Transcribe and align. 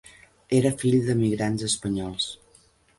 Era 0.59 0.71
fill 0.79 0.97
d'emigrants 1.11 1.69
espanyols. 1.71 2.29